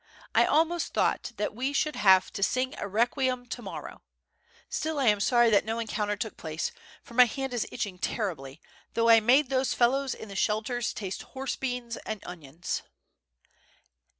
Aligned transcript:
I 0.33 0.47
almost 0.47 0.95
thought 0.95 1.31
that 1.37 1.53
we 1.53 1.73
should 1.73 1.95
have 1.95 2.33
to 2.33 2.41
smg 2.41 2.73
a 2.81 2.87
requiem 2.87 3.45
to 3.45 3.61
morrow. 3.61 4.01
Still 4.67 4.97
I 4.97 5.05
am 5.05 5.19
sorry 5.19 5.51
that 5.51 5.63
no 5.63 5.77
encounter 5.77 6.15
took 6.17 6.37
place, 6.37 6.71
for 7.03 7.13
my 7.13 7.25
hand 7.25 7.53
is 7.53 7.67
itching 7.71 7.99
terribly, 7.99 8.59
though 8.95 9.09
I 9.09 9.19
made 9.19 9.51
those 9.51 9.75
fellows 9.75 10.15
in 10.15 10.27
the 10.29 10.33
ahelters 10.33 10.95
taste 10.95 11.21
horse 11.37 11.55
beans 11.55 11.97
and 11.97 12.19
onions.'' 12.25 12.81